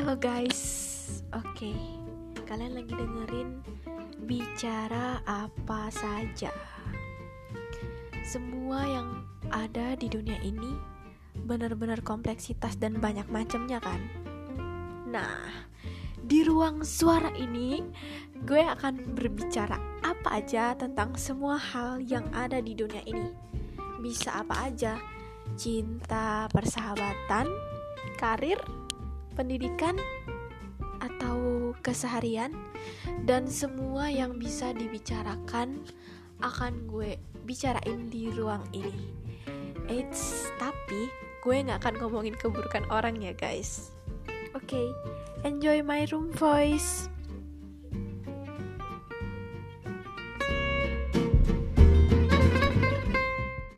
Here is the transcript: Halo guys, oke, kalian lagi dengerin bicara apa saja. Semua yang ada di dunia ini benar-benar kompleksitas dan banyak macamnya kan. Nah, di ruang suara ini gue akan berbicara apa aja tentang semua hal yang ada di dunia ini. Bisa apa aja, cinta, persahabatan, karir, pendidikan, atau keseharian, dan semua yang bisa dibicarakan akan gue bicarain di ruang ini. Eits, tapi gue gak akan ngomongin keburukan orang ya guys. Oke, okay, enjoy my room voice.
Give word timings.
Halo 0.00 0.16
guys, 0.16 0.64
oke, 1.36 1.76
kalian 2.48 2.72
lagi 2.72 2.96
dengerin 2.96 3.60
bicara 4.24 5.20
apa 5.28 5.92
saja. 5.92 6.48
Semua 8.24 8.80
yang 8.88 9.28
ada 9.52 9.92
di 10.00 10.08
dunia 10.08 10.40
ini 10.40 10.72
benar-benar 11.44 12.00
kompleksitas 12.00 12.80
dan 12.80 12.96
banyak 12.96 13.28
macamnya 13.28 13.76
kan. 13.76 14.00
Nah, 15.04 15.68
di 16.16 16.48
ruang 16.48 16.80
suara 16.80 17.36
ini 17.36 17.84
gue 18.48 18.64
akan 18.64 19.12
berbicara 19.12 19.76
apa 20.00 20.40
aja 20.40 20.72
tentang 20.80 21.12
semua 21.20 21.60
hal 21.60 22.00
yang 22.00 22.24
ada 22.32 22.56
di 22.64 22.72
dunia 22.72 23.04
ini. 23.04 23.36
Bisa 24.00 24.48
apa 24.48 24.64
aja, 24.64 24.96
cinta, 25.60 26.48
persahabatan, 26.48 27.52
karir, 28.16 28.56
pendidikan, 29.34 29.96
atau 31.00 31.72
keseharian, 31.80 32.52
dan 33.24 33.48
semua 33.48 34.10
yang 34.12 34.36
bisa 34.36 34.72
dibicarakan 34.76 35.80
akan 36.40 36.88
gue 36.88 37.20
bicarain 37.44 38.08
di 38.08 38.32
ruang 38.32 38.64
ini. 38.72 39.12
Eits, 39.90 40.48
tapi 40.56 41.10
gue 41.42 41.56
gak 41.66 41.82
akan 41.82 41.94
ngomongin 42.00 42.36
keburukan 42.36 42.84
orang 42.92 43.18
ya 43.20 43.32
guys. 43.32 43.92
Oke, 44.52 44.76
okay, 44.76 44.88
enjoy 45.42 45.80
my 45.80 46.04
room 46.10 46.30
voice. 46.34 47.10